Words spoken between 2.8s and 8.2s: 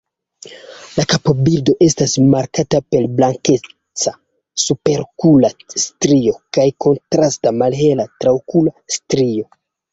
per blankeca superokula strio kaj kontrasta malhela